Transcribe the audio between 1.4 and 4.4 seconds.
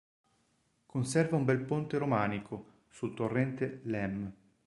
bel ponte romanico, sul torrente Lemme.